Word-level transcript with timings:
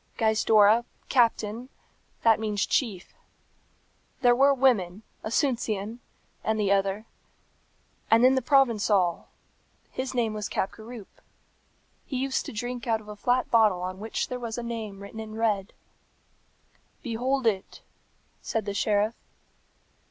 Gaizdorra, 0.17 0.83
Captain, 1.09 1.69
that 2.23 2.39
means 2.39 2.65
chief. 2.65 3.13
There 4.21 4.35
were 4.35 4.51
women, 4.51 5.03
Asuncion, 5.23 5.99
and 6.43 6.59
the 6.59 6.71
other. 6.71 7.05
And 8.09 8.23
then 8.23 8.33
the 8.33 8.41
Provençal. 8.41 9.25
His 9.91 10.15
name 10.15 10.33
was 10.33 10.49
Capgaroupe. 10.49 11.21
He 12.07 12.17
used 12.17 12.47
to 12.47 12.51
drink 12.51 12.87
out 12.87 12.99
of 13.01 13.09
a 13.09 13.15
flat 13.15 13.51
bottle 13.51 13.83
on 13.83 13.99
which 13.99 14.27
there 14.27 14.39
was 14.39 14.57
a 14.57 14.63
name 14.63 15.01
written 15.03 15.19
in 15.19 15.35
red." 15.35 15.71
"Behold 17.03 17.45
it," 17.45 17.83
said 18.41 18.65
the 18.65 18.73
sheriff. 18.73 19.13